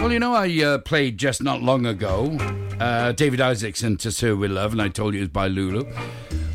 Well, 0.00 0.12
you 0.12 0.20
know, 0.20 0.32
I 0.32 0.62
uh, 0.62 0.78
played 0.78 1.18
just 1.18 1.42
not 1.42 1.60
long 1.60 1.84
ago 1.84 2.36
uh, 2.80 3.12
David 3.12 3.40
Isaacson 3.40 3.96
to 3.98 4.12
Sir 4.12 4.36
With 4.36 4.52
Love, 4.52 4.72
and 4.72 4.80
I 4.80 4.88
told 4.88 5.12
you 5.12 5.20
it 5.20 5.24
was 5.24 5.28
by 5.30 5.48
Lulu. 5.48 5.84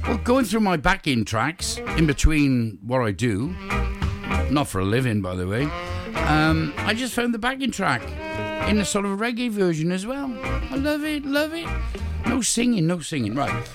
Well, 0.07 0.17
going 0.19 0.45
through 0.45 0.61
my 0.61 0.77
backing 0.77 1.25
tracks, 1.25 1.77
in 1.97 2.07
between 2.07 2.79
what 2.81 3.01
I 3.01 3.11
do, 3.11 3.53
not 4.49 4.67
for 4.69 4.79
a 4.79 4.85
living, 4.85 5.21
by 5.21 5.35
the 5.35 5.45
way, 5.45 5.63
um, 6.15 6.73
I 6.77 6.93
just 6.93 7.13
found 7.13 7.33
the 7.33 7.37
backing 7.37 7.71
track 7.71 8.01
in 8.69 8.79
a 8.79 8.85
sort 8.85 9.05
of 9.05 9.19
reggae 9.19 9.51
version 9.51 9.91
as 9.91 10.07
well. 10.07 10.33
I 10.43 10.75
love 10.75 11.03
it, 11.03 11.25
love 11.25 11.53
it. 11.53 11.67
No 12.25 12.41
singing, 12.41 12.87
no 12.87 13.01
singing. 13.01 13.35
Right. 13.35 13.69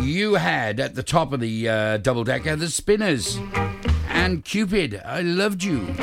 You 0.00 0.34
had 0.34 0.78
at 0.80 0.94
the 0.94 1.02
top 1.02 1.32
of 1.32 1.40
the 1.40 1.68
uh, 1.68 1.96
double 1.98 2.24
decker 2.24 2.56
the 2.56 2.68
Spinners 2.68 3.38
and 4.08 4.44
Cupid. 4.44 5.02
I 5.04 5.20
loved 5.20 5.64
you. 5.64 5.94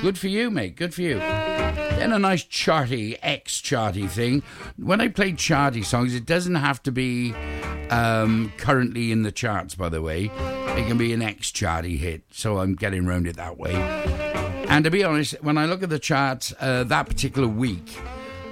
Good 0.00 0.18
for 0.18 0.28
you, 0.28 0.50
mate. 0.50 0.76
Good 0.76 0.94
for 0.94 1.02
you. 1.02 1.55
Then 1.96 2.12
a 2.12 2.18
nice 2.18 2.44
charty, 2.44 3.16
ex 3.22 3.60
charty 3.60 4.08
thing. 4.08 4.42
When 4.76 5.00
I 5.00 5.08
play 5.08 5.32
charty 5.32 5.82
songs, 5.82 6.14
it 6.14 6.26
doesn't 6.26 6.54
have 6.54 6.82
to 6.82 6.92
be 6.92 7.34
um, 7.90 8.52
currently 8.58 9.12
in 9.12 9.22
the 9.22 9.32
charts, 9.32 9.74
by 9.74 9.88
the 9.88 10.02
way. 10.02 10.26
It 10.26 10.86
can 10.86 10.98
be 10.98 11.14
an 11.14 11.22
ex 11.22 11.50
charty 11.50 11.96
hit, 11.96 12.22
so 12.30 12.58
I'm 12.58 12.74
getting 12.74 13.08
around 13.08 13.26
it 13.26 13.36
that 13.36 13.58
way. 13.58 13.74
And 14.68 14.84
to 14.84 14.90
be 14.90 15.04
honest, 15.04 15.42
when 15.42 15.56
I 15.56 15.64
look 15.64 15.82
at 15.82 15.88
the 15.88 15.98
charts 15.98 16.52
uh, 16.60 16.84
that 16.84 17.08
particular 17.08 17.48
week, 17.48 17.98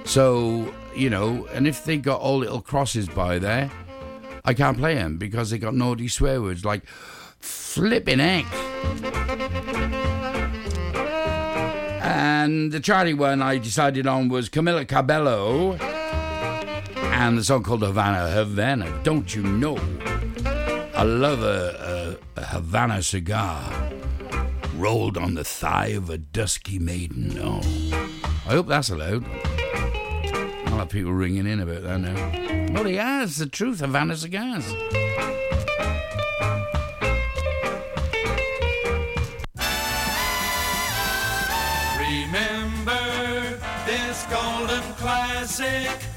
so, 0.05 0.73
you 0.95 1.11
know, 1.11 1.45
and 1.53 1.67
if 1.67 1.85
they 1.85 1.97
got 1.97 2.21
all 2.21 2.37
little 2.37 2.61
crosses 2.61 3.07
by 3.07 3.37
there, 3.37 3.69
I 4.43 4.53
can't 4.53 4.77
play 4.77 4.95
them 4.95 5.17
because 5.17 5.51
they 5.51 5.59
got 5.59 5.75
naughty 5.75 6.07
swear 6.07 6.41
words 6.41 6.65
like 6.65 6.85
flipping 7.39 8.19
heck. 8.19 8.45
And 12.05 12.71
the 12.71 12.79
charty 12.79 13.17
one 13.17 13.41
I 13.41 13.57
decided 13.57 14.05
on 14.05 14.29
was 14.29 14.47
Camila 14.47 14.87
Cabello 14.87 15.73
and 15.73 17.35
the 17.35 17.43
song 17.43 17.63
called 17.63 17.81
Havana. 17.81 18.29
Havana, 18.29 19.01
don't 19.01 19.33
you 19.33 19.41
know? 19.41 19.75
I 20.93 21.01
love 21.01 21.41
a, 21.41 22.19
a, 22.37 22.41
a 22.41 22.45
Havana 22.45 23.01
cigar 23.01 23.89
rolled 24.75 25.17
on 25.17 25.33
the 25.33 25.43
thigh 25.43 25.87
of 25.87 26.11
a 26.11 26.19
dusky 26.19 26.77
maiden. 26.77 27.39
Oh, 27.41 27.61
I 28.45 28.51
hope 28.51 28.67
that's 28.67 28.91
allowed. 28.91 29.25
I'll 30.67 30.77
have 30.77 30.89
people 30.89 31.11
ringing 31.11 31.47
in 31.47 31.59
about 31.59 31.81
that 31.81 31.99
now. 32.01 32.73
Well, 32.75 32.87
yeah, 32.87 33.23
it's 33.23 33.37
the 33.37 33.47
truth. 33.47 33.79
Havana 33.79 34.15
cigars. 34.15 34.71
Classic. 45.57 46.14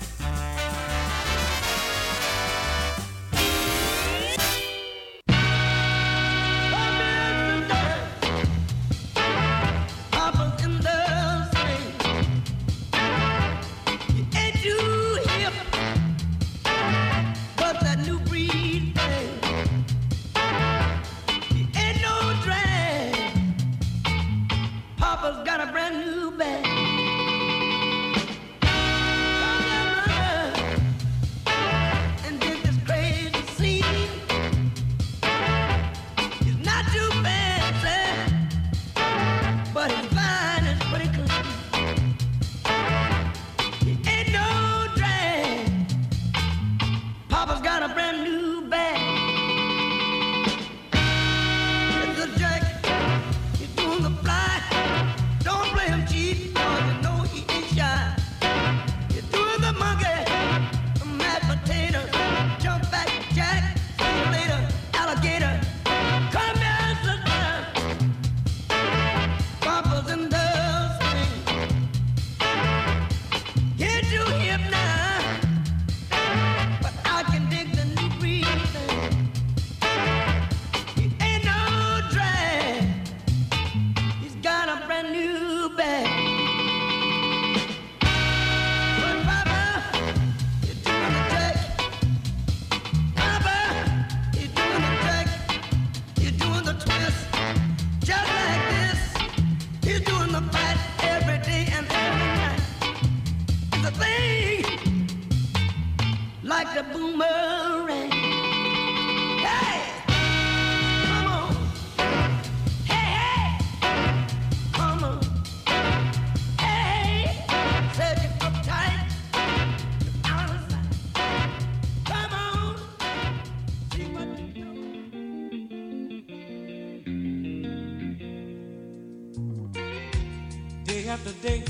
After 131.09 131.32
day, 131.40 131.62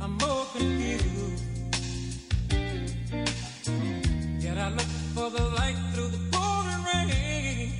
I'm 0.00 0.12
more 0.12 0.44
confused. 0.52 1.42
Yet 4.38 4.58
I 4.58 4.68
look 4.70 4.90
for 5.14 5.28
the 5.30 5.42
light 5.58 5.76
through 5.92 6.08
the 6.08 6.20
pouring 6.30 6.84
rain. 6.92 7.72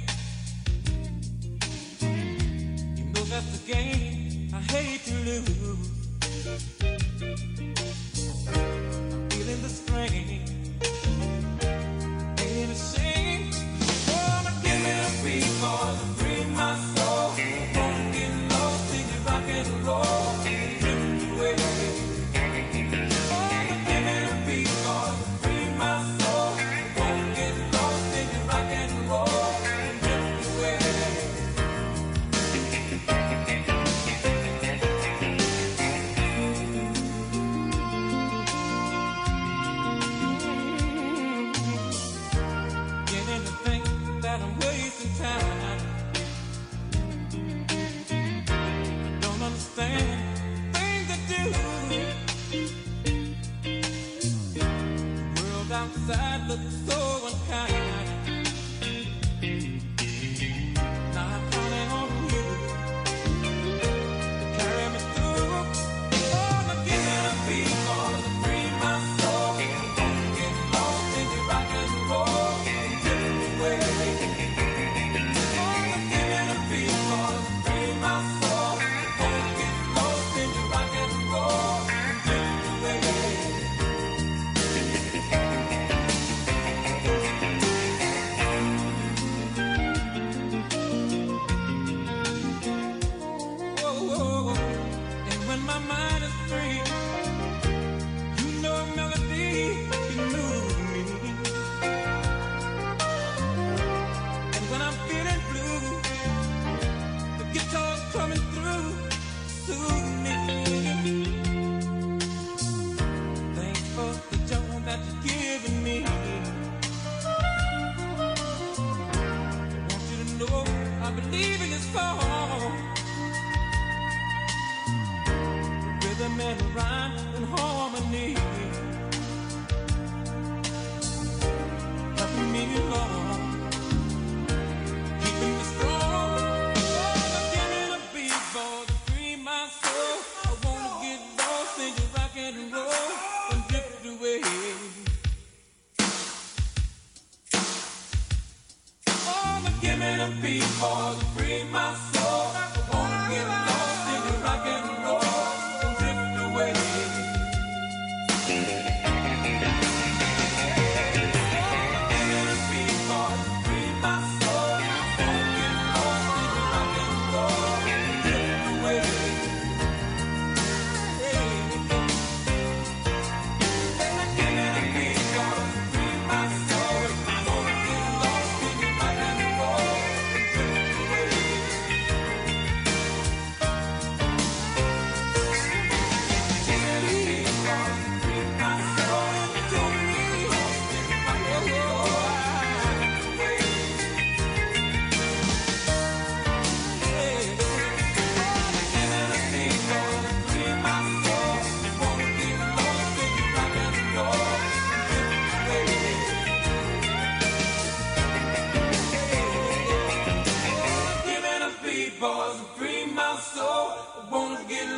You 2.96 3.04
know 3.04 3.24
that's 3.24 3.58
the 3.58 3.72
game 3.72 4.50
I 4.52 4.60
hate 4.72 5.04
to 5.04 5.14
lose. 5.14 5.95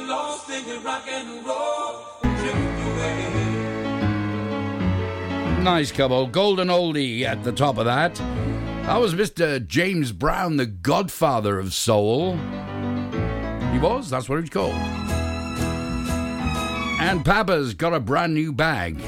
Lost 0.06 0.50
in 0.50 0.66
your 0.66 0.80
rock 0.80 1.06
and 1.08 1.46
roll. 1.46 2.04
Nice 5.62 5.92
couple. 5.92 6.26
Golden 6.28 6.68
oldie 6.68 7.22
at 7.24 7.42
the 7.44 7.52
top 7.52 7.78
of 7.78 7.84
that. 7.84 8.14
That 8.14 8.96
was 9.00 9.14
Mr. 9.14 9.66
James 9.66 10.12
Brown, 10.12 10.56
the 10.56 10.66
godfather 10.66 11.58
of 11.58 11.74
soul. 11.74 12.36
He 13.72 13.78
was, 13.78 14.08
that's 14.08 14.28
what 14.28 14.36
he 14.36 14.40
was 14.42 14.50
called. 14.50 14.72
And 17.00 17.24
Papa's 17.24 17.74
got 17.74 17.92
a 17.92 18.00
brand 18.00 18.34
new 18.34 18.52
bag. 18.52 18.98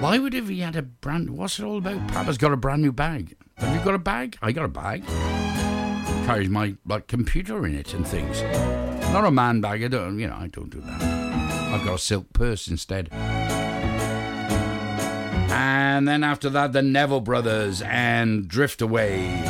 Why 0.00 0.18
would 0.18 0.32
have 0.32 0.48
he 0.48 0.60
had 0.60 0.74
a 0.74 0.82
brand 0.82 1.30
what's 1.30 1.60
it 1.60 1.64
all 1.64 1.78
about? 1.78 2.08
Papa's 2.08 2.38
got 2.38 2.52
a 2.52 2.56
brand 2.56 2.82
new 2.82 2.92
bag. 2.92 3.36
Have 3.58 3.76
you 3.76 3.84
got 3.84 3.94
a 3.94 3.98
bag? 3.98 4.36
I 4.42 4.50
got 4.50 4.64
a 4.64 4.68
bag. 4.68 5.06
Carries 6.26 6.48
my 6.48 6.74
like 6.84 7.06
computer 7.06 7.64
in 7.66 7.76
it 7.76 7.94
and 7.94 8.04
things. 8.04 8.42
Not 9.12 9.26
a 9.26 9.30
man 9.30 9.60
bag, 9.60 9.84
I 9.84 9.88
don't 9.88 10.18
you 10.18 10.26
know, 10.26 10.36
I 10.36 10.46
don't 10.46 10.70
do 10.70 10.80
that. 10.80 11.02
I've 11.02 11.84
got 11.84 11.96
a 11.96 11.98
silk 11.98 12.32
purse 12.32 12.66
instead. 12.66 13.10
And 15.52 16.08
then 16.08 16.24
after 16.24 16.48
that, 16.48 16.72
the 16.72 16.80
Neville 16.80 17.20
Brothers 17.20 17.82
and 17.82 18.48
Drift 18.48 18.80
Away. 18.80 19.42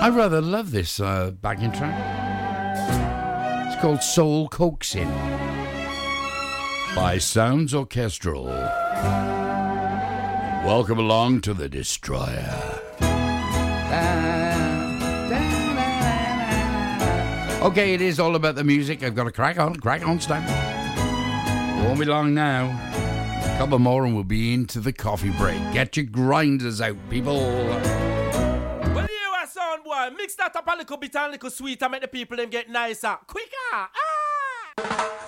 I 0.00 0.10
rather 0.10 0.42
love 0.42 0.70
this 0.70 1.00
uh, 1.00 1.30
backing 1.30 1.72
track. 1.72 1.94
It's 3.66 3.80
called 3.80 4.02
Soul 4.02 4.48
Coaxing 4.48 5.10
by 6.94 7.16
Sounds 7.18 7.74
Orchestral. 7.74 8.46
Welcome 10.64 10.98
along 10.98 11.40
to 11.42 11.54
the 11.54 11.68
Destroyer. 11.68 12.80
Okay, 17.62 17.94
it 17.94 18.00
is 18.00 18.20
all 18.20 18.36
about 18.36 18.54
the 18.54 18.64
music. 18.64 19.02
I've 19.02 19.14
got 19.14 19.24
to 19.24 19.32
crack 19.32 19.58
on, 19.58 19.76
crack 19.76 20.06
on, 20.06 20.20
Stan. 20.20 20.44
Won't 21.84 21.98
be 21.98 22.04
long 22.04 22.34
now. 22.34 22.66
A 23.42 23.58
couple 23.58 23.78
more 23.78 24.04
and 24.04 24.14
we'll 24.14 24.24
be 24.24 24.54
into 24.54 24.80
the 24.80 24.92
coffee 24.92 25.30
break. 25.30 25.58
Get 25.72 25.96
your 25.96 26.06
grinders 26.06 26.80
out, 26.80 26.96
people. 27.08 27.36
Well, 27.36 29.08
you 29.08 29.32
are 29.36 29.46
sound 29.46 29.84
boy. 29.84 30.10
Mix 30.16 30.34
that 30.36 30.54
up 30.54 30.66
a 30.66 30.76
little 30.76 30.96
bit 30.96 31.16
and 31.16 31.26
a 31.26 31.30
little 31.30 31.50
sweet 31.50 31.82
and 31.82 31.92
make 31.92 32.02
the 32.02 32.08
people 32.08 32.36
them 32.36 32.50
get 32.50 32.68
nicer. 32.68 33.16
Quicker. 33.26 33.48
Ah! 33.72 35.27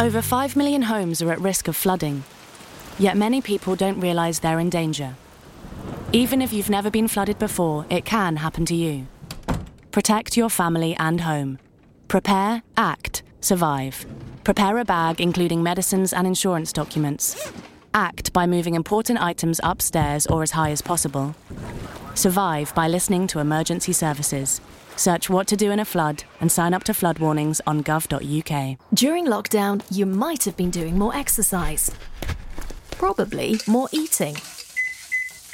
Over 0.00 0.22
5 0.22 0.54
million 0.54 0.82
homes 0.82 1.20
are 1.22 1.32
at 1.32 1.40
risk 1.40 1.66
of 1.66 1.74
flooding, 1.74 2.22
yet 3.00 3.16
many 3.16 3.40
people 3.40 3.74
don't 3.74 3.98
realise 3.98 4.38
they're 4.38 4.60
in 4.60 4.70
danger. 4.70 5.16
Even 6.12 6.40
if 6.40 6.52
you've 6.52 6.70
never 6.70 6.88
been 6.88 7.08
flooded 7.08 7.36
before, 7.40 7.84
it 7.90 8.04
can 8.04 8.36
happen 8.36 8.64
to 8.66 8.76
you. 8.76 9.08
Protect 9.90 10.36
your 10.36 10.50
family 10.50 10.94
and 11.00 11.22
home. 11.22 11.58
Prepare, 12.06 12.62
act, 12.76 13.24
survive. 13.40 14.06
Prepare 14.44 14.78
a 14.78 14.84
bag 14.84 15.20
including 15.20 15.64
medicines 15.64 16.12
and 16.12 16.28
insurance 16.28 16.72
documents. 16.72 17.50
Act 17.92 18.32
by 18.32 18.46
moving 18.46 18.76
important 18.76 19.20
items 19.20 19.60
upstairs 19.64 20.28
or 20.28 20.44
as 20.44 20.52
high 20.52 20.70
as 20.70 20.80
possible. 20.80 21.34
Survive 22.14 22.72
by 22.72 22.86
listening 22.86 23.26
to 23.26 23.40
emergency 23.40 23.92
services. 23.92 24.60
Search 24.98 25.30
what 25.30 25.46
to 25.46 25.56
do 25.56 25.70
in 25.70 25.78
a 25.78 25.84
flood 25.84 26.24
and 26.40 26.50
sign 26.50 26.74
up 26.74 26.82
to 26.84 26.92
flood 26.92 27.20
warnings 27.20 27.60
on 27.68 27.84
gov.uk. 27.84 28.78
During 28.92 29.26
lockdown, 29.26 29.80
you 29.96 30.06
might 30.06 30.42
have 30.44 30.56
been 30.56 30.70
doing 30.70 30.98
more 30.98 31.14
exercise. 31.14 31.88
Probably 32.90 33.60
more 33.68 33.88
eating. 33.92 34.36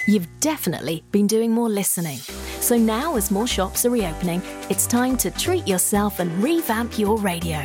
You've 0.07 0.29
definitely 0.41 1.05
been 1.13 1.27
doing 1.27 1.53
more 1.53 1.69
listening. 1.69 2.17
So 2.61 2.79
now, 2.79 3.17
as 3.17 3.31
more 3.31 3.47
shops 3.47 3.85
are 3.85 3.91
reopening, 3.91 4.41
it's 4.71 4.87
time 4.87 5.19
to 5.19 5.31
treat 5.31 5.69
yourself 5.69 6.21
and 6.21 6.43
revamp 6.43 6.99
your 6.99 7.19
radio. 7.19 7.65